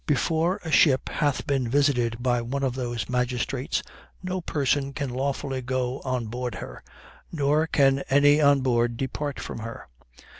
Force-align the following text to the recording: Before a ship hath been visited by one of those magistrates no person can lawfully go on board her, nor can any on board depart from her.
Before 0.07 0.59
a 0.65 0.71
ship 0.71 1.09
hath 1.09 1.45
been 1.45 1.69
visited 1.69 2.23
by 2.23 2.41
one 2.41 2.63
of 2.63 2.73
those 2.73 3.07
magistrates 3.07 3.83
no 4.23 4.41
person 4.41 4.93
can 4.93 5.11
lawfully 5.11 5.61
go 5.61 5.99
on 5.99 6.25
board 6.25 6.55
her, 6.55 6.83
nor 7.31 7.67
can 7.67 7.99
any 8.09 8.41
on 8.41 8.61
board 8.61 8.97
depart 8.97 9.39
from 9.39 9.59
her. 9.59 9.87